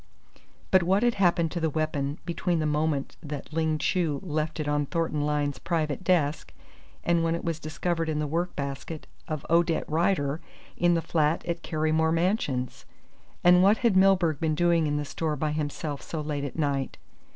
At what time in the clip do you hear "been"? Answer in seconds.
14.39-14.55